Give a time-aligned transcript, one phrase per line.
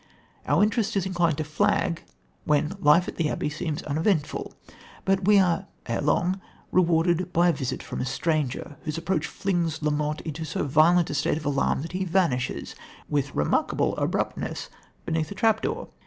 [0.47, 2.01] Our interest is inclined to flag
[2.43, 4.51] when life at the abbey seems uneventful,
[5.05, 9.83] but we are ere long rewarded by a visit from a stranger, whose approach flings
[9.83, 12.73] La Motte into so violent a state of alarm that he vanishes
[13.11, 14.69] with remarkable abruptness
[15.05, 15.89] beneath a trapdoor.